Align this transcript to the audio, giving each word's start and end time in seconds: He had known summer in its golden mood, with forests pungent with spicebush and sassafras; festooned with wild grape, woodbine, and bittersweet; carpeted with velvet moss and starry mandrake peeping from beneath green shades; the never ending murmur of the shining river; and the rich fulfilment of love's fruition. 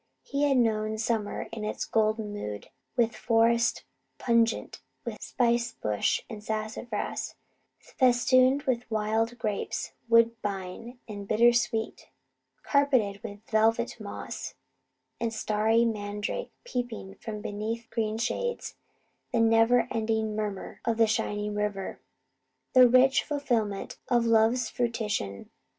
He 0.23 0.49
had 0.49 0.57
known 0.57 0.97
summer 0.97 1.47
in 1.51 1.63
its 1.63 1.85
golden 1.85 2.33
mood, 2.33 2.69
with 2.97 3.15
forests 3.15 3.83
pungent 4.17 4.81
with 5.05 5.21
spicebush 5.21 6.21
and 6.27 6.43
sassafras; 6.43 7.35
festooned 7.77 8.63
with 8.63 8.89
wild 8.89 9.37
grape, 9.37 9.69
woodbine, 10.09 10.97
and 11.07 11.27
bittersweet; 11.27 12.09
carpeted 12.63 13.21
with 13.21 13.47
velvet 13.47 13.99
moss 13.99 14.55
and 15.19 15.31
starry 15.31 15.85
mandrake 15.85 16.51
peeping 16.63 17.13
from 17.13 17.39
beneath 17.39 17.87
green 17.91 18.17
shades; 18.17 18.73
the 19.31 19.39
never 19.39 19.87
ending 19.91 20.35
murmur 20.35 20.81
of 20.83 20.97
the 20.97 21.05
shining 21.05 21.53
river; 21.53 21.99
and 22.73 22.85
the 22.85 22.89
rich 22.89 23.23
fulfilment 23.23 23.99
of 24.07 24.25
love's 24.25 24.67
fruition. 24.67 25.51